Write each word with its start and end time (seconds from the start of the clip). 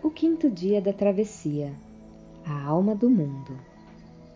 O 0.00 0.10
quinto 0.10 0.48
dia 0.48 0.80
da 0.80 0.92
travessia. 0.92 1.72
A 2.46 2.62
alma 2.66 2.94
do 2.94 3.10
mundo. 3.10 3.58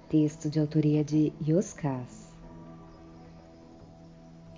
Texto 0.09 0.51
de 0.51 0.59
autoria 0.59 1.05
de 1.05 1.33
Yoskas. 1.41 2.33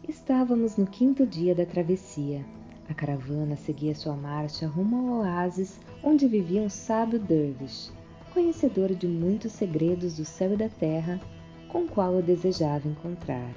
Estávamos 0.08 0.78
no 0.78 0.86
quinto 0.86 1.26
dia 1.26 1.54
da 1.54 1.66
travessia. 1.66 2.42
A 2.88 2.94
caravana 2.94 3.54
seguia 3.54 3.94
sua 3.94 4.16
marcha 4.16 4.66
rumo 4.66 4.96
ao 4.96 5.18
oásis 5.20 5.78
onde 6.02 6.26
vivia 6.26 6.62
um 6.62 6.70
sábio 6.70 7.18
dervish, 7.18 7.92
conhecedor 8.32 8.94
de 8.94 9.06
muitos 9.06 9.52
segredos 9.52 10.16
do 10.16 10.24
céu 10.24 10.54
e 10.54 10.56
da 10.56 10.70
terra, 10.70 11.20
com 11.68 11.84
o 11.84 11.88
qual 11.88 12.14
eu 12.14 12.22
desejava 12.22 12.88
encontrar. 12.88 13.54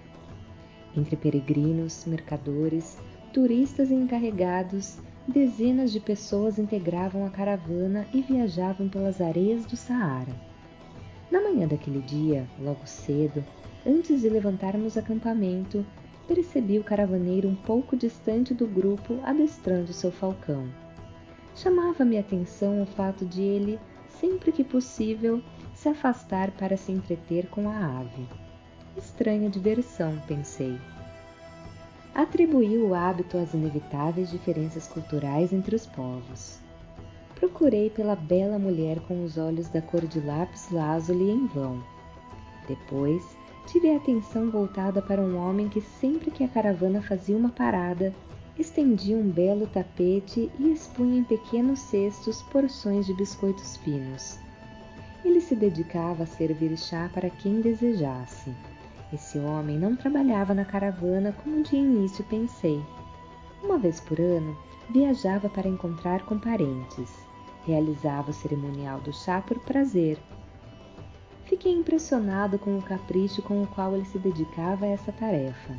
Entre 0.98 1.16
peregrinos, 1.16 2.04
mercadores, 2.06 2.98
turistas 3.34 3.92
e 3.92 3.94
encarregados, 3.94 4.98
dezenas 5.28 5.92
de 5.92 6.00
pessoas 6.00 6.58
integravam 6.58 7.26
a 7.26 7.30
caravana 7.30 8.08
e 8.14 8.22
viajavam 8.22 8.88
pelas 8.88 9.20
areias 9.20 9.66
do 9.66 9.76
Saara. 9.76 10.34
Na 11.30 11.42
manhã 11.42 11.68
daquele 11.68 12.02
dia, 12.02 12.48
logo 12.60 12.86
cedo, 12.86 13.44
antes 13.86 14.22
de 14.22 14.30
levantarmos 14.30 14.98
acampamento, 14.98 15.86
percebi 16.28 16.80
o 16.80 16.84
caravaneiro 16.84 17.48
um 17.48 17.56
pouco 17.56 17.96
distante 17.96 18.54
do 18.54 18.66
grupo 18.66 19.20
adestrando 19.24 19.92
seu 19.94 20.12
falcão. 20.12 20.68
Chamava-me 21.56 22.18
a 22.18 22.22
atenção 22.22 22.82
o 22.82 22.86
fato 22.86 23.26
de 23.26 23.42
ele, 23.42 23.80
sempre 24.08 24.52
que 24.52 24.64
possível, 24.64 25.42
se 25.74 25.90
afastar 25.90 26.52
para 26.52 26.78
se 26.78 26.92
entreter 26.92 27.48
com 27.48 27.70
a 27.70 28.00
ave. 28.00 28.28
Estranha 28.96 29.50
diversão, 29.50 30.22
pensei 30.28 30.78
atribuiu 32.18 32.88
o 32.88 32.96
hábito 32.96 33.38
às 33.38 33.54
inevitáveis 33.54 34.32
diferenças 34.32 34.88
culturais 34.88 35.54
entre 35.54 35.76
os 35.76 35.86
povos. 35.86 36.60
Procurei 37.36 37.92
pela 37.92 38.16
bela 38.16 38.58
mulher 38.58 39.00
com 39.02 39.24
os 39.24 39.38
olhos 39.38 39.70
da 39.70 39.84
cor 39.84 40.02
de 40.08 40.20
lápis 40.20 40.72
lazuli 40.72 41.30
em 41.30 41.46
vão. 41.46 41.80
Depois, 42.68 43.24
tive 43.68 43.92
a 43.92 43.98
atenção 43.98 44.50
voltada 44.50 45.00
para 45.00 45.22
um 45.22 45.38
homem 45.38 45.70
que 45.70 45.80
sempre 45.80 46.32
que 46.32 46.44
a 46.44 46.48
caravana 46.48 47.04
fazia 47.04 47.38
uma 47.38 47.50
parada, 47.50 48.12
estendia 48.58 49.16
um 49.16 49.30
belo 49.30 49.68
tapete 49.68 50.52
e 50.58 50.72
expunha 50.72 51.20
em 51.20 51.24
pequenos 51.24 51.80
cestos 51.82 52.42
porções 52.42 53.06
de 53.06 53.14
biscoitos 53.14 53.78
finos. 53.78 54.40
Ele 55.24 55.40
se 55.40 55.56
dedicava 55.56 56.24
a 56.24 56.26
servir 56.26 56.76
chá 56.76 57.12
para 57.14 57.30
quem 57.30 57.62
desejasse. 57.62 58.52
Esse 59.12 59.40
homem 59.40 59.80
não 59.80 59.96
trabalhava 59.96 60.54
na 60.54 60.66
caravana 60.66 61.34
como 61.44 61.64
de 61.64 61.78
início 61.78 62.26
pensei. 62.26 62.84
Uma 63.64 63.78
vez 63.78 64.02
por 64.02 64.20
ano, 64.20 64.58
viajava 64.90 65.48
para 65.48 65.68
encontrar 65.68 66.26
com 66.26 66.38
parentes. 66.38 67.10
Realizava 67.66 68.32
o 68.32 68.34
cerimonial 68.34 69.00
do 69.00 69.14
chá 69.14 69.42
por 69.42 69.60
prazer. 69.60 70.18
Fiquei 71.46 71.74
impressionado 71.74 72.60
com 72.60 72.78
o 72.78 72.82
capricho 72.82 73.42
com 73.42 73.62
o 73.62 73.68
qual 73.68 73.96
ele 73.96 74.06
se 74.06 74.20
dedicava 74.20 74.86
a 74.86 74.90
essa 74.90 75.14
tarefa. 75.14 75.74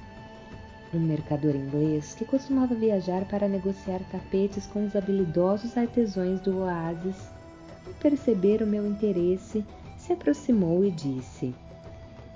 Um 0.94 1.00
mercador 1.00 1.54
inglês 1.54 2.14
que 2.14 2.24
costumava 2.24 2.74
viajar 2.74 3.26
para 3.26 3.46
negociar 3.46 4.00
tapetes 4.10 4.66
com 4.66 4.86
os 4.86 4.96
habilidosos 4.96 5.76
artesãos 5.76 6.40
do 6.40 6.60
oásis, 6.60 7.28
ao 7.86 7.92
perceber 7.94 8.62
o 8.62 8.66
meu 8.66 8.86
interesse, 8.86 9.62
se 9.98 10.14
aproximou 10.14 10.82
e 10.82 10.90
disse: 10.90 11.54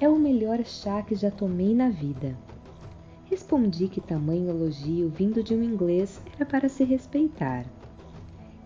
é 0.03 0.09
o 0.09 0.19
melhor 0.19 0.65
chá 0.65 1.01
que 1.01 1.15
já 1.15 1.31
tomei 1.31 1.73
na 1.73 1.89
vida. 1.89 2.37
Respondi 3.27 3.87
que 3.87 4.01
tamanho 4.01 4.51
elogio 4.51 5.09
vindo 5.09 5.45
de 5.45 5.55
um 5.55 5.63
inglês 5.63 6.21
era 6.35 6.45
para 6.45 6.69
se 6.69 6.83
respeitar. 6.83 7.65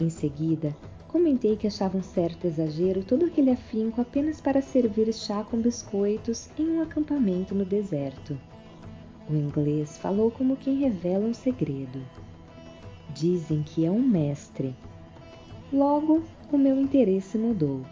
Em 0.00 0.08
seguida, 0.08 0.74
comentei 1.06 1.54
que 1.54 1.66
achava 1.66 1.98
um 1.98 2.02
certo 2.02 2.46
exagero 2.46 3.04
todo 3.04 3.26
aquele 3.26 3.50
afinco 3.50 4.00
apenas 4.00 4.40
para 4.40 4.62
servir 4.62 5.12
chá 5.12 5.44
com 5.44 5.58
biscoitos 5.58 6.48
em 6.58 6.70
um 6.70 6.80
acampamento 6.80 7.54
no 7.54 7.66
deserto. 7.66 8.40
O 9.28 9.34
inglês 9.34 9.98
falou 9.98 10.30
como 10.30 10.56
quem 10.56 10.78
revela 10.78 11.26
um 11.26 11.34
segredo. 11.34 12.00
Dizem 13.12 13.62
que 13.62 13.84
é 13.84 13.90
um 13.90 14.00
mestre. 14.00 14.74
Logo, 15.70 16.22
o 16.50 16.56
meu 16.56 16.80
interesse 16.80 17.36
mudou. 17.36 17.82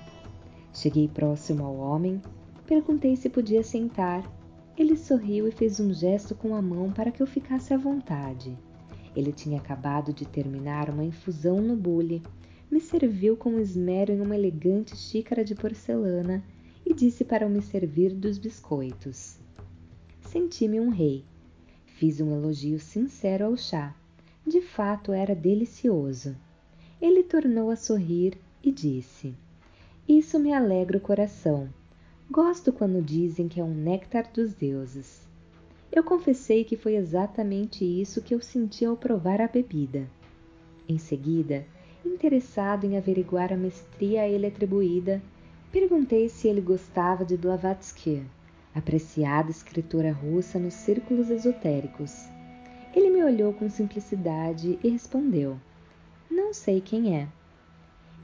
Cheguei 0.72 1.08
próximo 1.08 1.62
ao 1.66 1.76
homem 1.76 2.22
Perguntei 2.66 3.14
se 3.14 3.28
podia 3.28 3.62
sentar. 3.62 4.24
Ele 4.76 4.96
sorriu 4.96 5.46
e 5.46 5.52
fez 5.52 5.78
um 5.80 5.92
gesto 5.92 6.34
com 6.34 6.54
a 6.54 6.62
mão 6.62 6.90
para 6.90 7.12
que 7.12 7.22
eu 7.22 7.26
ficasse 7.26 7.74
à 7.74 7.76
vontade. 7.76 8.56
Ele 9.14 9.32
tinha 9.32 9.58
acabado 9.58 10.12
de 10.12 10.26
terminar 10.26 10.88
uma 10.88 11.04
infusão 11.04 11.60
no 11.60 11.76
bule, 11.76 12.22
me 12.70 12.80
serviu 12.80 13.36
com 13.36 13.60
esmero 13.60 14.12
em 14.12 14.20
uma 14.20 14.34
elegante 14.34 14.96
xícara 14.96 15.44
de 15.44 15.54
porcelana 15.54 16.42
e 16.84 16.92
disse 16.92 17.24
para 17.24 17.44
eu 17.44 17.50
me 17.50 17.62
servir 17.62 18.12
dos 18.14 18.38
biscoitos. 18.38 19.38
Senti-me 20.22 20.80
um 20.80 20.88
rei. 20.88 21.24
Fiz 21.84 22.20
um 22.20 22.34
elogio 22.34 22.80
sincero 22.80 23.44
ao 23.44 23.56
chá. 23.56 23.94
De 24.44 24.60
fato 24.60 25.12
era 25.12 25.34
delicioso. 25.34 26.34
Ele 27.00 27.22
tornou 27.22 27.70
a 27.70 27.76
sorrir 27.76 28.36
e 28.62 28.72
disse: 28.72 29.34
Isso 30.08 30.38
me 30.40 30.52
alegra 30.52 30.98
o 30.98 31.00
coração. 31.00 31.68
Gosto 32.34 32.72
quando 32.72 33.00
dizem 33.00 33.46
que 33.46 33.60
é 33.60 33.62
um 33.62 33.72
néctar 33.72 34.28
dos 34.32 34.52
deuses. 34.54 35.24
Eu 35.92 36.02
confessei 36.02 36.64
que 36.64 36.76
foi 36.76 36.96
exatamente 36.96 37.84
isso 37.84 38.20
que 38.20 38.34
eu 38.34 38.40
senti 38.40 38.84
ao 38.84 38.96
provar 38.96 39.40
a 39.40 39.46
bebida. 39.46 40.10
Em 40.88 40.98
seguida, 40.98 41.64
interessado 42.04 42.86
em 42.86 42.98
averiguar 42.98 43.52
a 43.52 43.56
mestria 43.56 44.22
a 44.22 44.28
ele 44.28 44.48
atribuída, 44.48 45.22
perguntei 45.70 46.28
se 46.28 46.48
ele 46.48 46.60
gostava 46.60 47.24
de 47.24 47.36
Blavatsky, 47.36 48.24
apreciada 48.74 49.52
escritora 49.52 50.10
russa 50.10 50.58
nos 50.58 50.74
círculos 50.74 51.30
esotéricos. 51.30 52.28
Ele 52.96 53.10
me 53.10 53.22
olhou 53.22 53.52
com 53.52 53.70
simplicidade 53.70 54.76
e 54.82 54.88
respondeu: 54.88 55.56
Não 56.28 56.52
sei 56.52 56.80
quem 56.80 57.16
é. 57.16 57.28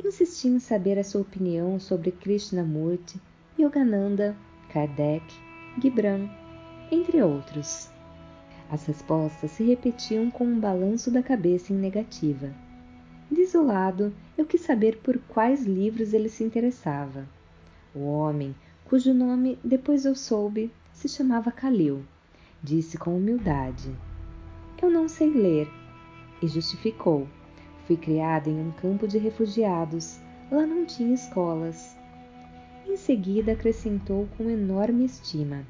Insisti 0.04 0.48
em 0.48 0.58
saber 0.58 0.98
a 0.98 1.04
sua 1.04 1.20
opinião 1.20 1.78
sobre 1.78 2.10
Krishnamurti 2.10 3.20
Yogananda, 3.60 4.34
Kardec, 4.72 5.22
Gibran, 5.80 6.28
entre 6.90 7.22
outros. 7.22 7.90
As 8.70 8.86
respostas 8.86 9.50
se 9.50 9.62
repetiam 9.62 10.30
com 10.30 10.44
um 10.44 10.58
balanço 10.58 11.10
da 11.10 11.22
cabeça 11.22 11.70
em 11.70 11.76
negativa. 11.76 12.50
Desolado, 13.30 14.14
eu 14.38 14.46
quis 14.46 14.62
saber 14.62 14.98
por 15.02 15.18
quais 15.28 15.66
livros 15.66 16.14
ele 16.14 16.30
se 16.30 16.42
interessava. 16.42 17.28
O 17.94 18.06
homem, 18.06 18.54
cujo 18.86 19.12
nome 19.12 19.58
depois 19.62 20.06
eu 20.06 20.14
soube, 20.14 20.72
se 20.94 21.06
chamava 21.06 21.52
Kalil, 21.52 22.02
disse 22.62 22.96
com 22.96 23.14
humildade: 23.14 23.94
Eu 24.80 24.90
não 24.90 25.06
sei 25.06 25.28
ler. 25.28 25.68
E 26.40 26.48
justificou: 26.48 27.28
Fui 27.86 27.98
criado 27.98 28.48
em 28.48 28.58
um 28.58 28.70
campo 28.72 29.06
de 29.06 29.18
refugiados. 29.18 30.18
Lá 30.50 30.64
não 30.64 30.86
tinha 30.86 31.12
escolas. 31.12 31.99
Em 32.90 32.96
seguida 32.96 33.52
acrescentou 33.52 34.28
com 34.36 34.50
enorme 34.50 35.04
estima: 35.04 35.64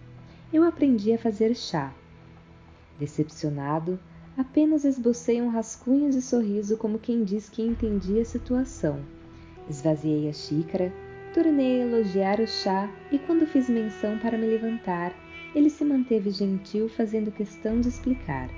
Eu 0.51 0.65
aprendi 0.65 1.13
a 1.13 1.19
fazer 1.19 1.55
chá. 1.55 1.93
Decepcionado, 2.99 4.01
apenas 4.39 4.87
esbocei 4.87 5.43
um 5.43 5.51
rascunho 5.51 6.11
de 6.11 6.23
sorriso 6.23 6.79
como 6.79 6.99
quem 6.99 7.23
diz 7.23 7.47
que 7.51 7.61
entendia 7.61 8.23
a 8.23 8.25
situação. 8.25 9.05
Esvaziei 9.69 10.31
a 10.31 10.33
xícara, 10.33 10.91
tornei 11.35 11.83
a 11.83 11.87
elogiar 11.87 12.41
o 12.41 12.47
chá 12.47 12.91
e 13.13 13.19
quando 13.19 13.47
fiz 13.47 13.69
menção 13.69 14.19
para 14.19 14.39
me 14.39 14.47
levantar, 14.47 15.15
ele 15.55 15.69
se 15.69 15.85
manteve 15.85 16.31
gentil 16.31 16.89
fazendo 16.89 17.31
questão 17.31 17.83
de 17.83 17.89
explicar. 17.89 18.49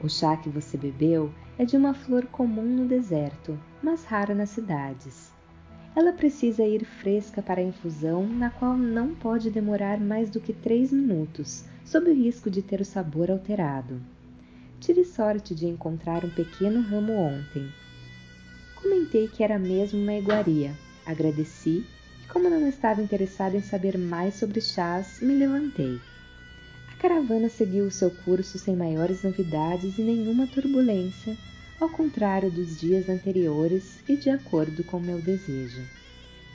O 0.00 0.08
chá 0.08 0.36
que 0.36 0.48
você 0.48 0.76
bebeu 0.76 1.34
é 1.58 1.64
de 1.64 1.76
uma 1.76 1.94
flor 1.94 2.26
comum 2.26 2.76
no 2.76 2.86
deserto, 2.86 3.58
mas 3.82 4.04
rara 4.04 4.36
nas 4.36 4.50
cidades. 4.50 5.31
Ela 5.94 6.12
precisa 6.12 6.64
ir 6.64 6.86
fresca 6.86 7.42
para 7.42 7.60
a 7.60 7.64
infusão, 7.64 8.26
na 8.26 8.48
qual 8.48 8.76
não 8.78 9.14
pode 9.14 9.50
demorar 9.50 10.00
mais 10.00 10.30
do 10.30 10.40
que 10.40 10.52
três 10.52 10.90
minutos, 10.90 11.64
sob 11.84 12.08
o 12.08 12.14
risco 12.14 12.50
de 12.50 12.62
ter 12.62 12.80
o 12.80 12.84
sabor 12.84 13.30
alterado. 13.30 14.00
Tive 14.80 15.04
sorte 15.04 15.54
de 15.54 15.66
encontrar 15.66 16.24
um 16.24 16.30
pequeno 16.30 16.80
ramo 16.80 17.12
ontem. 17.12 17.70
Comentei 18.74 19.28
que 19.28 19.44
era 19.44 19.58
mesmo 19.58 20.00
uma 20.00 20.14
iguaria. 20.14 20.74
Agradeci 21.04 21.84
e, 22.24 22.26
como 22.28 22.48
não 22.48 22.66
estava 22.66 23.02
interessado 23.02 23.54
em 23.54 23.60
saber 23.60 23.98
mais 23.98 24.34
sobre 24.34 24.62
chás, 24.62 25.20
me 25.20 25.34
levantei. 25.34 26.00
A 26.90 26.96
caravana 26.96 27.50
seguiu 27.50 27.84
o 27.84 27.90
seu 27.90 28.10
curso 28.10 28.58
sem 28.58 28.74
maiores 28.74 29.22
novidades 29.22 29.98
e 29.98 30.02
nenhuma 30.02 30.46
turbulência 30.46 31.36
ao 31.82 31.88
contrário 31.88 32.48
dos 32.48 32.78
dias 32.78 33.08
anteriores 33.08 33.98
e 34.08 34.16
de 34.16 34.30
acordo 34.30 34.84
com 34.84 35.00
meu 35.00 35.20
desejo. 35.20 35.82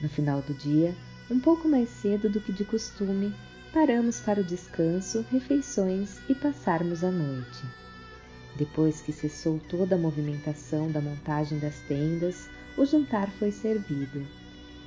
No 0.01 0.07
final 0.07 0.41
do 0.41 0.53
dia, 0.53 0.95
um 1.29 1.37
pouco 1.37 1.67
mais 1.67 1.89
cedo 1.89 2.29
do 2.29 2.39
que 2.39 2.53
de 2.53 2.63
costume, 2.63 3.35
paramos 3.73 4.21
para 4.21 4.39
o 4.39 4.43
descanso, 4.43 5.25
refeições 5.29 6.17
e 6.29 6.33
passarmos 6.33 7.03
a 7.03 7.11
noite. 7.11 7.61
Depois 8.55 9.01
que 9.01 9.11
cessou 9.11 9.59
toda 9.67 9.95
a 9.95 9.97
movimentação 9.97 10.89
da 10.89 11.01
montagem 11.01 11.59
das 11.59 11.77
tendas, 11.89 12.47
o 12.77 12.85
jantar 12.85 13.29
foi 13.31 13.51
servido. 13.51 14.25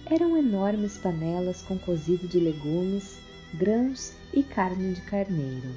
Eram 0.06 0.38
enormes 0.38 0.96
panelas 0.96 1.60
com 1.60 1.78
cozido 1.78 2.26
de 2.26 2.40
legumes, 2.40 3.18
grãos 3.52 4.14
e 4.32 4.42
carne 4.42 4.94
de 4.94 5.02
carneiro. 5.02 5.68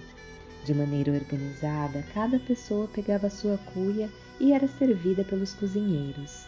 De 0.64 0.74
maneira 0.74 1.12
organizada, 1.12 2.02
cada 2.14 2.40
pessoa 2.40 2.88
pegava 2.88 3.30
sua 3.30 3.58
cuia 3.58 4.10
e 4.40 4.54
era 4.54 4.68
servida 4.68 5.24
pelos 5.24 5.54
cozinheiros. 5.54 6.46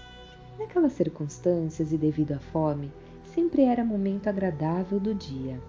Naquelas 0.57 0.93
circunstâncias 0.93 1.91
e 1.91 1.97
devido 1.97 2.33
à 2.33 2.39
fome, 2.39 2.91
sempre 3.33 3.63
era 3.63 3.83
momento 3.83 4.27
agradável 4.27 4.99
do 4.99 5.13
dia. 5.13 5.59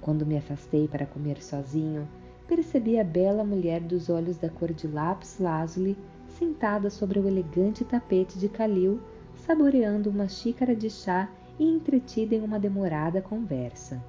Quando 0.00 0.26
me 0.26 0.36
afastei 0.36 0.88
para 0.88 1.06
comer 1.06 1.42
sozinho, 1.42 2.08
percebi 2.46 2.98
a 2.98 3.04
bela 3.04 3.44
mulher 3.44 3.80
dos 3.80 4.08
olhos 4.08 4.36
da 4.36 4.48
cor 4.48 4.72
de 4.72 4.86
lápis 4.86 5.38
lazuli 5.38 5.96
sentada 6.38 6.90
sobre 6.90 7.18
o 7.18 7.26
elegante 7.26 7.84
tapete 7.84 8.38
de 8.38 8.48
calil, 8.48 9.00
saboreando 9.46 10.10
uma 10.10 10.28
xícara 10.28 10.74
de 10.74 10.90
chá 10.90 11.30
e 11.58 11.64
entretida 11.64 12.34
em 12.34 12.42
uma 12.42 12.58
demorada 12.58 13.22
conversa. 13.22 14.02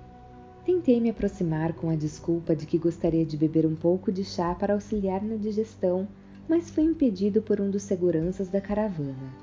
Tentei 0.65 0.99
me 0.99 1.11
aproximar 1.11 1.73
com 1.73 1.89
a 1.89 1.95
desculpa 1.95 2.55
de 2.55 2.65
que 2.65 2.77
gostaria 2.77 3.25
de 3.25 3.37
beber 3.37 3.65
um 3.65 3.75
pouco 3.75 4.11
de 4.11 4.23
chá 4.23 4.55
para 4.55 4.73
auxiliar 4.73 5.21
na 5.21 5.35
digestão, 5.35 6.07
mas 6.47 6.69
fui 6.69 6.83
impedido 6.83 7.41
por 7.41 7.59
um 7.59 7.69
dos 7.69 7.83
seguranças 7.83 8.47
da 8.47 8.61
caravana. 8.61 9.33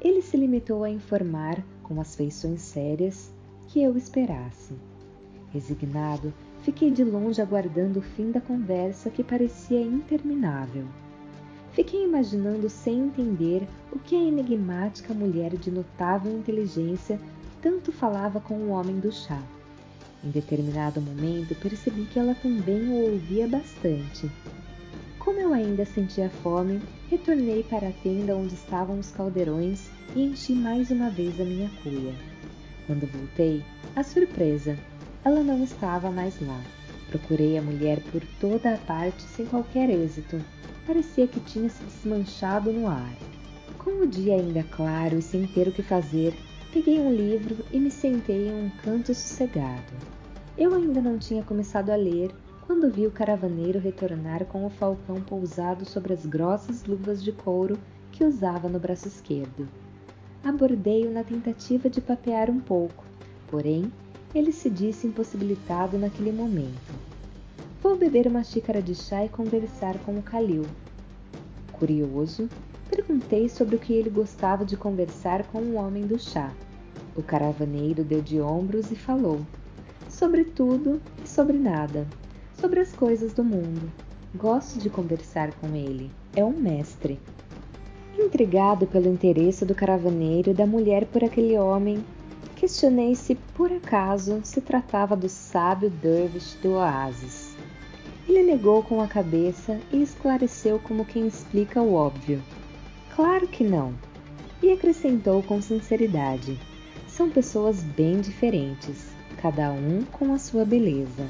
Ele 0.00 0.20
se 0.20 0.36
limitou 0.36 0.84
a 0.84 0.90
informar, 0.90 1.64
com 1.82 2.00
as 2.00 2.14
feições 2.14 2.60
sérias, 2.60 3.32
que 3.68 3.82
eu 3.82 3.96
esperasse. 3.96 4.74
Resignado, 5.52 6.32
fiquei 6.62 6.90
de 6.90 7.02
longe 7.02 7.40
aguardando 7.40 8.00
o 8.00 8.02
fim 8.02 8.30
da 8.30 8.40
conversa 8.40 9.08
que 9.08 9.24
parecia 9.24 9.80
interminável. 9.80 10.84
Fiquei 11.72 12.04
imaginando 12.04 12.68
sem 12.68 13.00
entender 13.00 13.66
o 13.90 13.98
que 13.98 14.14
a 14.14 14.22
enigmática 14.22 15.14
mulher 15.14 15.56
de 15.56 15.70
notável 15.70 16.30
inteligência 16.30 17.18
tanto 17.60 17.90
falava 17.90 18.40
com 18.40 18.54
o 18.54 18.68
homem 18.68 19.00
do 19.00 19.10
chá. 19.10 19.42
Em 20.22 20.30
determinado 20.30 21.00
momento 21.00 21.54
percebi 21.56 22.04
que 22.04 22.18
ela 22.18 22.34
também 22.34 22.88
o 22.88 23.12
ouvia 23.12 23.48
bastante 23.48 24.30
como 25.24 25.40
eu 25.40 25.54
ainda 25.54 25.86
sentia 25.86 26.28
fome, 26.28 26.82
retornei 27.08 27.62
para 27.62 27.88
a 27.88 27.92
tenda 27.92 28.36
onde 28.36 28.52
estavam 28.52 28.98
os 28.98 29.10
caldeirões 29.10 29.88
e 30.14 30.22
enchi 30.22 30.52
mais 30.52 30.90
uma 30.90 31.08
vez 31.08 31.40
a 31.40 31.44
minha 31.44 31.70
cuia. 31.82 32.12
Quando 32.86 33.10
voltei, 33.10 33.64
a 33.96 34.02
surpresa, 34.02 34.78
ela 35.24 35.42
não 35.42 35.64
estava 35.64 36.10
mais 36.10 36.38
lá. 36.46 36.60
Procurei 37.08 37.56
a 37.56 37.62
mulher 37.62 38.02
por 38.12 38.20
toda 38.38 38.74
a 38.74 38.78
parte 38.78 39.22
sem 39.22 39.46
qualquer 39.46 39.88
êxito. 39.88 40.38
Parecia 40.86 41.26
que 41.26 41.40
tinha 41.40 41.70
se 41.70 41.82
desmanchado 41.82 42.70
no 42.70 42.86
ar. 42.86 43.16
Com 43.78 44.02
o 44.02 44.06
dia 44.06 44.34
ainda 44.34 44.62
claro 44.64 45.18
e 45.18 45.22
sem 45.22 45.46
ter 45.46 45.68
o 45.68 45.72
que 45.72 45.82
fazer, 45.82 46.34
peguei 46.70 47.00
um 47.00 47.14
livro 47.14 47.64
e 47.72 47.80
me 47.80 47.90
sentei 47.90 48.48
em 48.48 48.66
um 48.66 48.70
canto 48.82 49.14
sossegado. 49.14 49.94
Eu 50.58 50.74
ainda 50.74 51.00
não 51.00 51.18
tinha 51.18 51.42
começado 51.42 51.88
a 51.88 51.96
ler 51.96 52.30
quando 52.66 52.90
vi 52.90 53.06
o 53.06 53.10
caravaneiro 53.10 53.78
retornar 53.78 54.46
com 54.46 54.64
o 54.64 54.70
falcão 54.70 55.20
pousado 55.20 55.84
sobre 55.84 56.14
as 56.14 56.24
grossas 56.24 56.84
luvas 56.84 57.22
de 57.22 57.30
couro 57.30 57.78
que 58.10 58.24
usava 58.24 58.70
no 58.70 58.78
braço 58.78 59.06
esquerdo. 59.06 59.68
Abordei-o 60.42 61.12
na 61.12 61.22
tentativa 61.22 61.90
de 61.90 62.00
papear 62.00 62.48
um 62.48 62.58
pouco, 62.58 63.04
porém 63.48 63.92
ele 64.34 64.50
se 64.50 64.70
disse 64.70 65.06
impossibilitado 65.06 65.98
naquele 65.98 66.32
momento. 66.32 66.94
Vou 67.82 67.96
beber 67.96 68.26
uma 68.26 68.42
xícara 68.42 68.80
de 68.80 68.94
chá 68.94 69.26
e 69.26 69.28
conversar 69.28 69.98
com 69.98 70.16
o 70.16 70.22
Calil. 70.22 70.64
Curioso, 71.72 72.48
perguntei 72.88 73.46
sobre 73.46 73.76
o 73.76 73.78
que 73.78 73.92
ele 73.92 74.08
gostava 74.08 74.64
de 74.64 74.74
conversar 74.74 75.46
com 75.48 75.58
o 75.58 75.74
homem 75.74 76.06
do 76.06 76.18
chá. 76.18 76.50
O 77.14 77.22
caravaneiro 77.22 78.02
deu 78.02 78.22
de 78.22 78.40
ombros 78.40 78.90
e 78.90 78.96
falou: 78.96 79.40
sobre 80.08 80.44
tudo 80.44 81.00
e 81.22 81.28
sobre 81.28 81.58
nada 81.58 82.06
sobre 82.60 82.80
as 82.80 82.92
coisas 82.92 83.32
do 83.32 83.44
mundo. 83.44 83.90
Gosto 84.34 84.78
de 84.78 84.90
conversar 84.90 85.52
com 85.54 85.74
ele. 85.74 86.10
É 86.34 86.44
um 86.44 86.52
mestre. 86.52 87.20
Intrigado 88.18 88.86
pelo 88.86 89.08
interesse 89.08 89.64
do 89.64 89.74
caravaneiro 89.74 90.50
e 90.50 90.54
da 90.54 90.66
mulher 90.66 91.04
por 91.06 91.22
aquele 91.22 91.58
homem, 91.58 92.04
questionei 92.56 93.14
se 93.14 93.34
por 93.54 93.70
acaso 93.70 94.40
se 94.42 94.60
tratava 94.60 95.16
do 95.16 95.28
sábio 95.28 95.90
dervish 95.90 96.56
do 96.62 96.72
oásis. 96.72 97.54
Ele 98.26 98.42
negou 98.42 98.82
com 98.82 99.00
a 99.00 99.06
cabeça 99.06 99.78
e 99.92 100.02
esclareceu 100.02 100.78
como 100.78 101.04
quem 101.04 101.26
explica 101.26 101.82
o 101.82 101.94
óbvio. 101.94 102.42
Claro 103.14 103.46
que 103.46 103.62
não. 103.62 103.94
E 104.62 104.72
acrescentou 104.72 105.42
com 105.42 105.60
sinceridade: 105.60 106.58
são 107.06 107.28
pessoas 107.28 107.82
bem 107.82 108.20
diferentes, 108.20 109.08
cada 109.42 109.70
um 109.70 110.02
com 110.10 110.32
a 110.32 110.38
sua 110.38 110.64
beleza. 110.64 111.28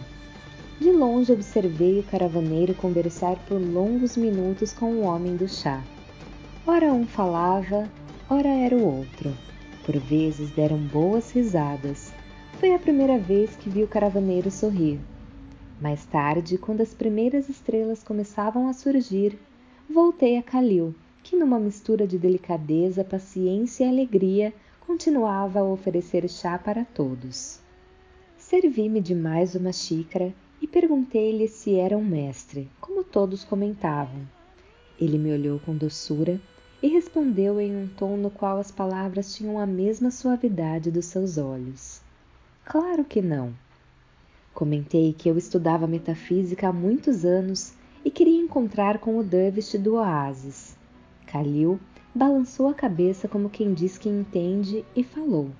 De 0.80 0.90
longe 0.90 1.32
observei 1.32 2.00
o 2.00 2.02
caravaneiro 2.02 2.74
conversar 2.74 3.36
por 3.46 3.60
longos 3.60 4.16
minutos 4.16 4.72
com 4.72 4.94
o 4.94 5.02
homem 5.02 5.36
do 5.36 5.46
chá. 5.46 5.80
Ora 6.66 6.92
um 6.92 7.06
falava, 7.06 7.88
ora 8.28 8.48
era 8.48 8.74
o 8.74 8.84
outro. 8.84 9.32
Por 9.86 9.96
vezes 9.98 10.50
deram 10.50 10.78
boas 10.78 11.30
risadas. 11.30 12.12
Foi 12.58 12.74
a 12.74 12.78
primeira 12.78 13.16
vez 13.18 13.54
que 13.54 13.70
vi 13.70 13.84
o 13.84 13.88
caravaneiro 13.88 14.50
sorrir. 14.50 14.98
Mais 15.80 16.04
tarde, 16.06 16.58
quando 16.58 16.80
as 16.80 16.92
primeiras 16.92 17.48
estrelas 17.48 18.02
começavam 18.02 18.68
a 18.68 18.72
surgir, 18.72 19.38
voltei 19.88 20.36
a 20.38 20.42
Calil, 20.42 20.92
que 21.22 21.36
numa 21.36 21.60
mistura 21.60 22.04
de 22.04 22.18
delicadeza, 22.18 23.04
paciência 23.04 23.84
e 23.84 23.88
alegria 23.88 24.52
continuava 24.80 25.60
a 25.60 25.64
oferecer 25.64 26.28
chá 26.28 26.58
para 26.58 26.84
todos. 26.84 27.60
Servi-me 28.36 29.00
de 29.00 29.14
mais 29.14 29.54
uma 29.54 29.72
xícara 29.72 30.34
e 30.60 30.66
perguntei-lhe 30.66 31.48
se 31.48 31.74
era 31.74 31.96
um 31.96 32.04
mestre, 32.04 32.68
como 32.80 33.04
todos 33.04 33.44
comentavam. 33.44 34.20
Ele 35.00 35.18
me 35.18 35.32
olhou 35.32 35.58
com 35.58 35.76
doçura 35.76 36.40
e 36.82 36.88
respondeu 36.88 37.60
em 37.60 37.74
um 37.74 37.88
tom 37.88 38.16
no 38.16 38.30
qual 38.30 38.58
as 38.58 38.70
palavras 38.70 39.34
tinham 39.34 39.58
a 39.58 39.66
mesma 39.66 40.10
suavidade 40.10 40.90
dos 40.90 41.06
seus 41.06 41.38
olhos. 41.38 42.02
Claro 42.64 43.04
que 43.04 43.20
não. 43.20 43.54
Comentei 44.52 45.12
que 45.12 45.28
eu 45.28 45.36
estudava 45.36 45.86
metafísica 45.86 46.68
há 46.68 46.72
muitos 46.72 47.24
anos 47.24 47.74
e 48.04 48.10
queria 48.10 48.40
encontrar 48.40 48.98
com 48.98 49.18
o 49.18 49.22
Dervish 49.24 49.74
do 49.78 49.94
oásis. 49.94 50.76
Kalil 51.26 51.80
balançou 52.14 52.68
a 52.68 52.74
cabeça 52.74 53.26
como 53.26 53.50
quem 53.50 53.74
diz 53.74 53.98
que 53.98 54.08
entende 54.08 54.84
e 54.94 55.02
falou: 55.02 55.50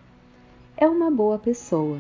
É 0.77 0.87
uma 0.87 1.11
boa 1.11 1.39
pessoa. 1.39 1.99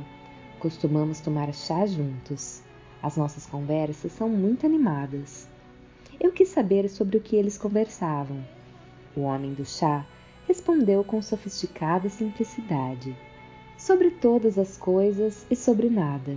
Costumamos 0.61 1.21
tomar 1.21 1.53
chá 1.53 1.85
juntos. 1.85 2.63
As 3.05 3.19
nossas 3.19 3.45
conversas 3.45 4.13
são 4.13 4.31
muito 4.31 4.65
animadas. 4.65 5.47
Eu 6.19 6.33
quis 6.33 6.49
saber 6.49 6.89
sobre 6.89 7.19
o 7.19 7.21
que 7.21 7.37
eles 7.37 7.59
conversavam. 7.59 8.43
O 9.15 9.21
homem 9.21 9.53
do 9.53 9.63
chá 9.63 10.07
respondeu 10.49 11.05
com 11.05 11.21
sofisticada 11.21 12.09
simplicidade: 12.09 13.15
sobre 13.77 14.11
todas 14.11 14.59
as 14.59 14.79
coisas 14.79 15.45
e 15.51 15.55
sobre 15.55 15.91
nada. 15.91 16.35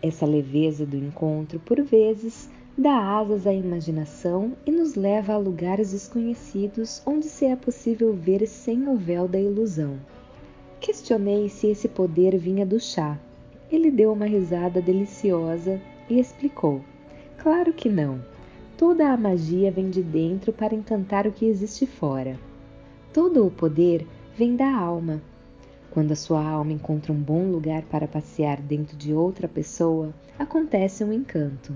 Essa 0.00 0.24
leveza 0.24 0.86
do 0.86 0.96
encontro, 0.96 1.60
por 1.60 1.82
vezes, 1.82 2.48
dá 2.78 3.18
asas 3.18 3.46
à 3.46 3.52
imaginação 3.52 4.56
e 4.64 4.70
nos 4.70 4.94
leva 4.94 5.34
a 5.34 5.38
lugares 5.38 5.92
desconhecidos 5.92 7.02
onde 7.04 7.26
se 7.26 7.44
é 7.44 7.54
possível 7.54 8.14
ver 8.14 8.46
sem 8.46 8.88
o 8.88 8.96
véu 8.96 9.28
da 9.28 9.38
ilusão. 9.38 10.00
Questionei 10.80 11.50
se 11.50 11.66
esse 11.66 11.86
poder 11.86 12.38
vinha 12.38 12.64
do 12.64 12.80
chá, 12.80 13.20
ele 13.70 13.90
deu 13.90 14.12
uma 14.12 14.26
risada 14.26 14.80
deliciosa 14.80 15.80
e 16.08 16.18
explicou: 16.18 16.80
Claro 17.38 17.72
que 17.72 17.88
não. 17.88 18.20
Toda 18.76 19.10
a 19.10 19.16
magia 19.16 19.70
vem 19.70 19.88
de 19.88 20.02
dentro 20.02 20.52
para 20.52 20.74
encantar 20.74 21.26
o 21.26 21.32
que 21.32 21.46
existe 21.46 21.86
fora. 21.86 22.38
Todo 23.12 23.46
o 23.46 23.50
poder 23.50 24.06
vem 24.36 24.54
da 24.54 24.70
alma. 24.70 25.22
Quando 25.90 26.12
a 26.12 26.16
sua 26.16 26.46
alma 26.46 26.72
encontra 26.72 27.10
um 27.10 27.18
bom 27.18 27.50
lugar 27.50 27.82
para 27.84 28.06
passear 28.06 28.60
dentro 28.60 28.94
de 28.96 29.14
outra 29.14 29.48
pessoa, 29.48 30.12
acontece 30.38 31.02
um 31.02 31.10
encanto. 31.12 31.72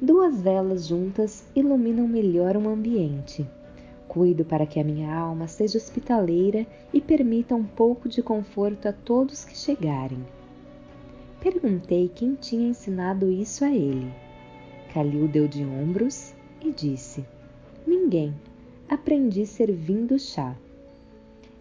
Duas 0.00 0.40
velas 0.40 0.86
juntas 0.86 1.46
iluminam 1.54 2.08
melhor 2.08 2.56
um 2.56 2.68
ambiente. 2.68 3.46
Cuido 4.08 4.44
para 4.44 4.66
que 4.66 4.80
a 4.80 4.84
minha 4.84 5.14
alma 5.14 5.46
seja 5.46 5.76
hospitaleira 5.76 6.66
e 6.92 7.00
permita 7.00 7.54
um 7.54 7.64
pouco 7.64 8.08
de 8.08 8.22
conforto 8.22 8.88
a 8.88 8.92
todos 8.92 9.44
que 9.44 9.56
chegarem. 9.56 10.24
Perguntei 11.42 12.08
quem 12.08 12.36
tinha 12.36 12.68
ensinado 12.68 13.28
isso 13.28 13.64
a 13.64 13.74
ele. 13.74 14.12
Calil 14.94 15.26
deu 15.26 15.48
de 15.48 15.64
ombros 15.64 16.32
e 16.64 16.70
disse: 16.70 17.24
Ninguém. 17.84 18.32
Aprendi 18.88 19.44
servindo 19.44 20.16
chá. 20.20 20.54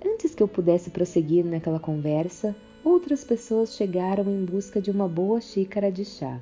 Antes 0.05 0.35
que 0.35 0.43
eu 0.43 0.47
pudesse 0.47 0.91
prosseguir 0.91 1.43
naquela 1.43 1.79
conversa, 1.79 2.55
outras 2.83 3.23
pessoas 3.23 3.75
chegaram 3.75 4.31
em 4.31 4.45
busca 4.45 4.79
de 4.79 4.91
uma 4.91 5.07
boa 5.07 5.41
xícara 5.41 5.91
de 5.91 6.05
chá. 6.05 6.39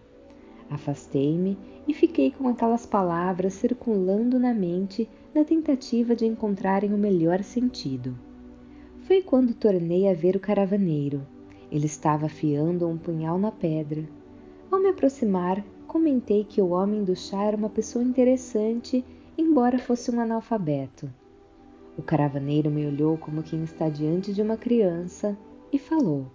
Afastei-me 0.70 1.58
e 1.88 1.94
fiquei 1.94 2.32
com 2.32 2.46
aquelas 2.50 2.86
palavras 2.86 3.54
circulando 3.54 4.38
na 4.38 4.54
mente 4.54 5.08
na 5.34 5.46
tentativa 5.46 6.14
de 6.14 6.26
encontrarem 6.26 6.94
o 6.94 6.98
melhor 6.98 7.42
sentido. 7.42 8.18
Foi 9.04 9.22
quando 9.22 9.54
tornei 9.54 10.10
a 10.10 10.14
ver 10.14 10.36
o 10.36 10.42
caravaneiro. 10.42 11.26
Ele 11.72 11.86
estava 11.86 12.26
afiando 12.26 12.88
um 12.88 12.98
punhal 12.98 13.38
na 13.38 13.52
pedra. 13.52 14.04
Ao 14.72 14.80
me 14.80 14.90
aproximar, 14.90 15.64
comentei 15.88 16.44
que 16.44 16.62
o 16.62 16.70
homem 16.70 17.04
do 17.04 17.16
chá 17.16 17.44
era 17.44 17.58
uma 17.58 17.70
pessoa 17.70 18.04
interessante, 18.04 19.04
embora 19.38 19.78
fosse 19.78 20.10
um 20.12 20.20
analfabeto. 20.20 21.10
O 21.98 22.02
caravaneiro 22.02 22.72
me 22.72 22.86
olhou 22.86 23.18
como 23.18 23.44
quem 23.44 23.64
está 23.64 23.90
diante 23.90 24.34
de 24.34 24.42
uma 24.42 24.58
criança 24.58 25.38
e 25.72 25.78
falou: 25.78 26.28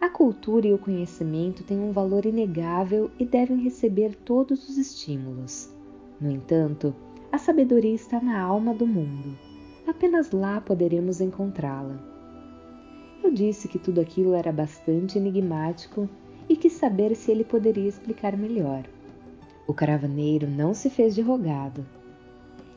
A 0.00 0.08
cultura 0.08 0.66
e 0.66 0.74
o 0.74 0.78
conhecimento 0.78 1.64
têm 1.64 1.80
um 1.80 1.92
valor 1.92 2.26
inegável 2.26 3.10
e 3.18 3.24
devem 3.24 3.58
receber 3.58 4.14
todos 4.14 4.68
os 4.68 4.76
estímulos. 4.76 5.72
No 6.20 6.30
entanto, 6.30 6.94
a 7.32 7.38
sabedoria 7.38 7.94
está 7.94 8.20
na 8.20 8.40
alma 8.40 8.74
do 8.74 8.86
mundo. 8.86 9.36
Apenas 9.86 10.30
lá 10.30 10.60
poderemos 10.60 11.20
encontrá-la. 11.20 12.11
Eu 13.22 13.30
disse 13.30 13.68
que 13.68 13.78
tudo 13.78 14.00
aquilo 14.00 14.34
era 14.34 14.50
bastante 14.50 15.16
enigmático 15.16 16.08
e 16.48 16.56
quis 16.56 16.72
saber 16.72 17.14
se 17.14 17.30
ele 17.30 17.44
poderia 17.44 17.88
explicar 17.88 18.36
melhor. 18.36 18.84
O 19.66 19.72
caravaneiro 19.72 20.48
não 20.48 20.74
se 20.74 20.90
fez 20.90 21.14
de 21.14 21.22
rogado. 21.22 21.86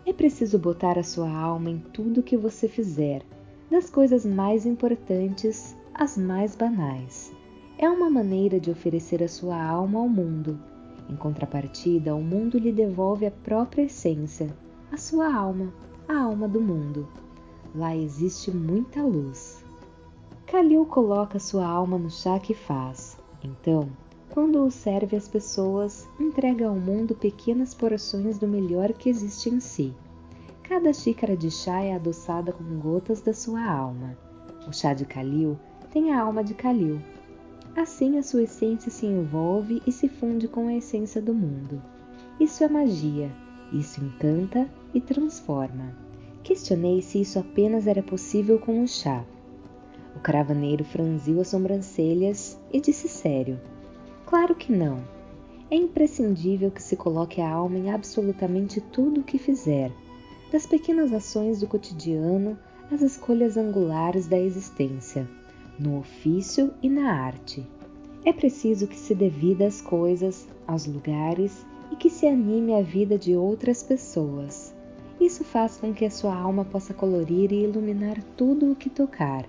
É 0.05 0.13
preciso 0.13 0.59
botar 0.59 0.99
a 0.99 1.03
sua 1.03 1.29
alma 1.29 1.71
em 1.71 1.79
tudo 1.79 2.21
que 2.21 2.37
você 2.37 2.67
fizer, 2.67 3.23
das 3.71 3.89
coisas 3.89 4.23
mais 4.23 4.67
importantes 4.67 5.75
às 5.93 6.15
mais 6.15 6.55
banais. 6.55 7.33
É 7.79 7.89
uma 7.89 8.09
maneira 8.09 8.59
de 8.59 8.69
oferecer 8.69 9.23
a 9.23 9.27
sua 9.27 9.59
alma 9.61 9.99
ao 9.99 10.07
mundo. 10.07 10.59
Em 11.09 11.15
contrapartida, 11.15 12.15
o 12.15 12.21
mundo 12.21 12.59
lhe 12.59 12.71
devolve 12.71 13.25
a 13.25 13.31
própria 13.31 13.83
essência, 13.83 14.55
a 14.91 14.97
sua 14.97 15.35
alma, 15.35 15.73
a 16.07 16.19
alma 16.19 16.47
do 16.47 16.61
mundo. 16.61 17.07
Lá 17.73 17.97
existe 17.97 18.51
muita 18.51 19.01
luz. 19.01 19.64
Kalil 20.55 20.85
coloca 20.85 21.37
sua 21.37 21.67
alma 21.67 21.97
no 21.97 22.09
chá 22.09 22.39
que 22.39 22.53
faz. 22.53 23.17
Então, 23.43 23.89
quando 24.29 24.63
o 24.63 24.71
serve 24.71 25.17
às 25.17 25.27
pessoas, 25.27 26.07
entrega 26.17 26.65
ao 26.69 26.75
mundo 26.77 27.13
pequenas 27.13 27.73
porções 27.73 28.37
do 28.39 28.47
melhor 28.47 28.93
que 28.93 29.09
existe 29.09 29.49
em 29.49 29.59
si. 29.59 29.93
Cada 30.63 30.93
xícara 30.93 31.35
de 31.35 31.51
chá 31.51 31.81
é 31.81 31.93
adoçada 31.93 32.53
com 32.53 32.79
gotas 32.79 33.19
da 33.19 33.33
sua 33.33 33.69
alma. 33.69 34.17
O 34.65 34.71
chá 34.71 34.93
de 34.93 35.03
Kalil 35.03 35.59
tem 35.91 36.13
a 36.13 36.21
alma 36.21 36.41
de 36.41 36.53
Kalil. 36.53 37.01
Assim 37.75 38.17
a 38.17 38.23
sua 38.23 38.43
essência 38.43 38.89
se 38.89 39.05
envolve 39.05 39.83
e 39.85 39.91
se 39.91 40.07
funde 40.07 40.47
com 40.47 40.69
a 40.69 40.75
essência 40.75 41.21
do 41.21 41.33
mundo. 41.33 41.81
Isso 42.39 42.63
é 42.63 42.69
magia, 42.69 43.29
isso 43.73 44.01
encanta 44.01 44.69
e 44.93 45.01
transforma. 45.01 45.93
Questionei 46.43 47.01
se 47.01 47.19
isso 47.19 47.37
apenas 47.37 47.87
era 47.87 48.01
possível 48.01 48.57
com 48.57 48.81
o 48.81 48.87
chá. 48.87 49.25
O 50.15 50.19
caravaneiro 50.19 50.85
franziu 50.85 51.41
as 51.41 51.49
sobrancelhas 51.49 52.57
e 52.71 52.79
disse 52.79 53.07
sério: 53.09 53.59
Claro 54.25 54.55
que 54.55 54.71
não. 54.71 55.03
É 55.69 55.75
imprescindível 55.75 56.71
que 56.71 56.81
se 56.81 56.95
coloque 56.95 57.41
a 57.41 57.49
alma 57.49 57.77
em 57.77 57.91
absolutamente 57.91 58.79
tudo 58.79 59.21
o 59.21 59.23
que 59.23 59.37
fizer, 59.37 59.91
das 60.51 60.65
pequenas 60.65 61.11
ações 61.11 61.59
do 61.59 61.67
cotidiano 61.67 62.57
às 62.89 63.01
escolhas 63.01 63.57
angulares 63.57 64.25
da 64.25 64.39
existência, 64.39 65.27
no 65.77 65.99
ofício 65.99 66.73
e 66.81 66.89
na 66.89 67.11
arte. 67.11 67.67
É 68.23 68.31
preciso 68.31 68.87
que 68.87 68.97
se 68.97 69.13
dê 69.13 69.27
vida 69.27 69.67
às 69.67 69.81
coisas, 69.81 70.47
aos 70.65 70.85
lugares 70.85 71.65
e 71.91 71.95
que 71.95 72.09
se 72.09 72.25
anime 72.25 72.73
a 72.73 72.81
vida 72.81 73.17
de 73.17 73.35
outras 73.35 73.83
pessoas. 73.83 74.73
Isso 75.19 75.43
faz 75.43 75.77
com 75.77 75.93
que 75.93 76.05
a 76.05 76.11
sua 76.11 76.35
alma 76.35 76.63
possa 76.63 76.93
colorir 76.93 77.51
e 77.51 77.63
iluminar 77.63 78.23
tudo 78.37 78.71
o 78.71 78.75
que 78.75 78.89
tocar 78.89 79.45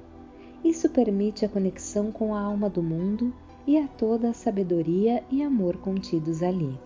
isso 0.69 0.89
permite 0.89 1.45
a 1.45 1.49
conexão 1.49 2.11
com 2.11 2.35
a 2.35 2.41
alma 2.41 2.69
do 2.69 2.83
mundo 2.83 3.33
e 3.67 3.79
a 3.79 3.87
toda 3.87 4.31
a 4.31 4.35
sabedoria 4.35 5.23
e 5.31 5.43
amor 5.43 5.77
contidos 5.77 6.43
ali. 6.43 6.79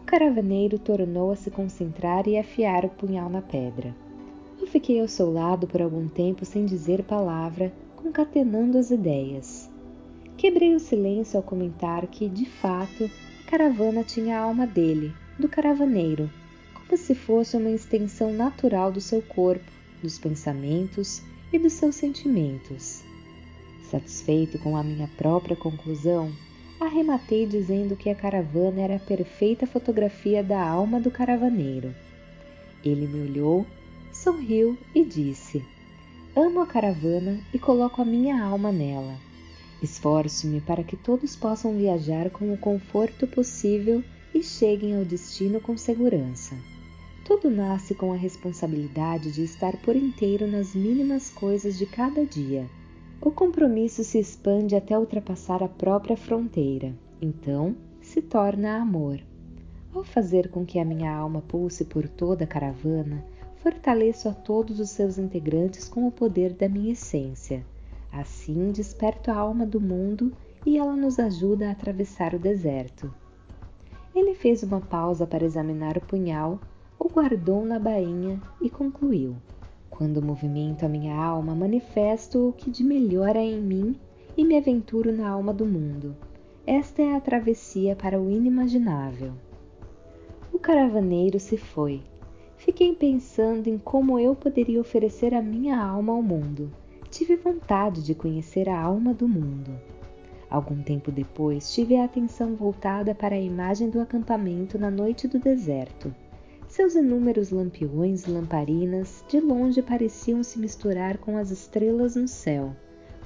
O 0.00 0.04
caravaneiro 0.04 0.78
tornou 0.78 1.32
a 1.32 1.36
se 1.36 1.50
concentrar 1.50 2.28
e 2.28 2.38
afiar 2.38 2.84
o 2.84 2.90
punhal 2.90 3.28
na 3.28 3.42
pedra. 3.42 3.94
Eu 4.60 4.66
fiquei 4.66 5.00
ao 5.00 5.08
seu 5.08 5.32
lado 5.32 5.66
por 5.66 5.82
algum 5.82 6.08
tempo 6.08 6.44
sem 6.44 6.64
dizer 6.64 7.02
palavra, 7.02 7.72
concatenando 7.96 8.78
as 8.78 8.90
ideias. 8.90 9.70
Quebrei 10.36 10.74
o 10.74 10.80
silêncio 10.80 11.36
ao 11.36 11.42
comentar 11.42 12.06
que, 12.06 12.28
de 12.28 12.46
fato, 12.46 13.10
a 13.46 13.50
caravana 13.50 14.04
tinha 14.04 14.38
a 14.38 14.42
alma 14.42 14.66
dele, 14.66 15.12
do 15.38 15.48
caravaneiro, 15.48 16.30
como 16.74 16.96
se 16.96 17.14
fosse 17.14 17.56
uma 17.56 17.70
extensão 17.70 18.32
natural 18.32 18.92
do 18.92 19.00
seu 19.00 19.22
corpo, 19.22 19.70
dos 20.02 20.18
pensamentos 20.18 21.22
e 21.52 21.58
dos 21.58 21.74
seus 21.74 21.94
sentimentos. 21.94 23.02
Satisfeito 23.90 24.58
com 24.58 24.76
a 24.76 24.82
minha 24.82 25.08
própria 25.16 25.54
conclusão, 25.54 26.32
arrematei 26.80 27.46
dizendo 27.46 27.94
que 27.94 28.08
a 28.08 28.14
caravana 28.14 28.80
era 28.80 28.96
a 28.96 29.00
perfeita 29.00 29.66
fotografia 29.66 30.42
da 30.42 30.66
alma 30.66 31.00
do 31.00 31.10
caravaneiro. 31.10 31.94
Ele 32.84 33.06
me 33.06 33.28
olhou, 33.28 33.66
sorriu 34.12 34.78
e 34.94 35.04
disse: 35.04 35.62
Amo 36.34 36.60
a 36.60 36.66
caravana 36.66 37.38
e 37.52 37.58
coloco 37.58 38.00
a 38.00 38.04
minha 38.04 38.42
alma 38.42 38.72
nela. 38.72 39.16
Esforço-me 39.82 40.60
para 40.60 40.82
que 40.82 40.96
todos 40.96 41.36
possam 41.36 41.76
viajar 41.76 42.30
com 42.30 42.52
o 42.52 42.56
conforto 42.56 43.26
possível 43.26 44.02
e 44.34 44.42
cheguem 44.42 44.96
ao 44.96 45.04
destino 45.04 45.60
com 45.60 45.76
segurança. 45.76 46.56
Tudo 47.24 47.48
nasce 47.48 47.94
com 47.94 48.12
a 48.12 48.16
responsabilidade 48.16 49.30
de 49.30 49.44
estar 49.44 49.76
por 49.76 49.94
inteiro 49.94 50.46
nas 50.46 50.74
mínimas 50.74 51.30
coisas 51.30 51.78
de 51.78 51.86
cada 51.86 52.26
dia. 52.26 52.68
O 53.20 53.30
compromisso 53.30 54.02
se 54.02 54.18
expande 54.18 54.74
até 54.74 54.98
ultrapassar 54.98 55.62
a 55.62 55.68
própria 55.68 56.16
fronteira, 56.16 56.92
então 57.20 57.76
se 58.00 58.20
torna 58.20 58.76
amor. 58.76 59.20
Ao 59.94 60.02
fazer 60.02 60.48
com 60.48 60.66
que 60.66 60.80
a 60.80 60.84
minha 60.84 61.14
alma 61.14 61.40
pulse 61.42 61.84
por 61.84 62.08
toda 62.08 62.42
a 62.42 62.46
caravana, 62.46 63.24
fortaleço 63.58 64.28
a 64.28 64.34
todos 64.34 64.80
os 64.80 64.90
seus 64.90 65.16
integrantes 65.16 65.88
com 65.88 66.08
o 66.08 66.10
poder 66.10 66.52
da 66.54 66.68
minha 66.68 66.92
essência. 66.92 67.64
Assim 68.10 68.72
desperto 68.72 69.30
a 69.30 69.36
alma 69.36 69.64
do 69.64 69.80
mundo 69.80 70.32
e 70.66 70.76
ela 70.76 70.96
nos 70.96 71.20
ajuda 71.20 71.68
a 71.68 71.70
atravessar 71.70 72.34
o 72.34 72.38
deserto. 72.38 73.14
Ele 74.12 74.34
fez 74.34 74.64
uma 74.64 74.80
pausa 74.80 75.24
para 75.24 75.44
examinar 75.44 75.96
o 75.96 76.00
punhal 76.00 76.58
o 77.04 77.08
guardou 77.08 77.64
na 77.66 77.80
bainha 77.80 78.40
e 78.60 78.70
concluiu: 78.70 79.34
Quando 79.90 80.22
movimento 80.22 80.86
a 80.86 80.88
minha 80.88 81.16
alma, 81.16 81.52
manifesto 81.52 82.50
o 82.50 82.52
que 82.52 82.70
de 82.70 82.84
melhor 82.84 83.36
há 83.36 83.42
em 83.42 83.60
mim 83.60 83.96
e 84.36 84.44
me 84.44 84.56
aventuro 84.56 85.10
na 85.10 85.28
alma 85.28 85.52
do 85.52 85.66
mundo. 85.66 86.16
Esta 86.64 87.02
é 87.02 87.16
a 87.16 87.20
travessia 87.20 87.96
para 87.96 88.20
o 88.20 88.30
inimaginável. 88.30 89.32
O 90.52 90.60
caravaneiro 90.60 91.40
se 91.40 91.56
foi. 91.56 92.02
Fiquei 92.56 92.94
pensando 92.94 93.66
em 93.66 93.78
como 93.78 94.16
eu 94.16 94.36
poderia 94.36 94.80
oferecer 94.80 95.34
a 95.34 95.42
minha 95.42 95.82
alma 95.82 96.12
ao 96.12 96.22
mundo. 96.22 96.70
Tive 97.10 97.34
vontade 97.34 98.04
de 98.04 98.14
conhecer 98.14 98.68
a 98.68 98.80
alma 98.80 99.12
do 99.12 99.26
mundo. 99.26 99.72
Algum 100.48 100.80
tempo 100.80 101.10
depois, 101.10 101.74
tive 101.74 101.96
a 101.96 102.04
atenção 102.04 102.54
voltada 102.54 103.12
para 103.12 103.34
a 103.34 103.40
imagem 103.40 103.90
do 103.90 104.00
acampamento 104.00 104.78
na 104.78 104.90
noite 104.90 105.26
do 105.26 105.40
deserto. 105.40 106.14
Seus 106.72 106.94
inúmeros 106.94 107.50
lampiões 107.50 108.26
e 108.26 108.30
lamparinas 108.30 109.22
de 109.28 109.38
longe 109.38 109.82
pareciam 109.82 110.42
se 110.42 110.58
misturar 110.58 111.18
com 111.18 111.36
as 111.36 111.50
estrelas 111.50 112.16
no 112.16 112.26
céu, 112.26 112.74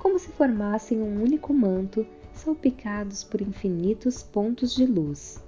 como 0.01 0.19
se 0.19 0.31
formassem 0.31 1.01
um 1.01 1.23
único 1.23 1.55
manto 1.55 2.05
salpicados 2.33 3.23
por 3.23 3.41
infinitos 3.41 4.21
pontos 4.21 4.75
de 4.75 4.85
luz. 4.85 5.41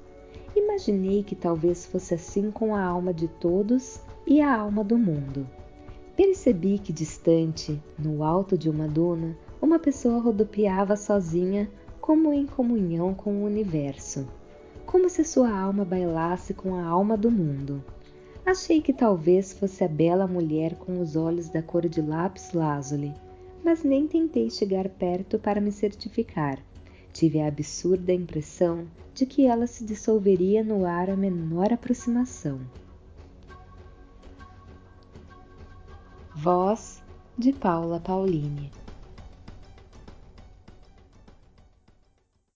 Imaginei 0.55 1.25
que 1.25 1.35
talvez 1.35 1.87
fosse 1.87 2.15
assim 2.15 2.53
com 2.53 2.73
a 2.73 2.81
alma 2.81 3.13
de 3.13 3.27
todos 3.27 4.01
e 4.25 4.41
a 4.41 4.57
alma 4.57 4.85
do 4.85 4.97
mundo. 4.97 5.45
Percebi 6.17 6.79
que 6.79 6.93
distante, 6.93 7.83
no 7.99 8.23
alto 8.23 8.57
de 8.57 8.71
uma 8.71 8.87
duna, 8.87 9.37
uma 9.61 9.81
pessoa 9.81 10.21
rodopiava 10.21 10.95
sozinha, 10.95 11.69
como 12.01 12.33
em 12.33 12.47
comunhão 12.47 13.13
com 13.13 13.43
o 13.43 13.45
universo 13.45 14.38
como 14.89 15.07
se 15.11 15.23
sua 15.23 15.51
alma 15.51 15.85
bailasse 15.85 16.55
com 16.55 16.75
a 16.75 16.83
alma 16.83 17.15
do 17.15 17.31
mundo. 17.31 17.85
Achei 18.45 18.81
que 18.81 18.91
talvez 18.91 19.53
fosse 19.53 19.85
a 19.85 19.89
bela 19.89 20.27
mulher 20.27 20.77
com 20.77 20.99
os 20.99 21.15
olhos 21.15 21.51
da 21.51 21.63
cor 21.63 21.87
de 21.87 22.01
lápis 22.01 22.55
lazuli, 22.55 23.13
mas 23.63 23.85
nem 23.85 24.09
tentei 24.09 24.49
chegar 24.49 24.89
perto 24.89 25.39
para 25.39 25.61
me 25.61 25.71
certificar. 25.71 26.59
Tive 27.13 27.39
a 27.39 27.49
absurda 27.49 28.15
impressão 28.15 28.87
de 29.13 29.27
que 29.27 29.45
ela 29.45 29.67
se 29.67 29.85
dissolveria 29.85 30.65
no 30.65 30.87
ar 30.87 31.11
a 31.11 31.17
menor 31.17 31.71
aproximação. 31.71 32.59
Voz 36.35 37.03
de 37.37 37.53
Paula 37.53 38.01
Pauline 38.01 38.73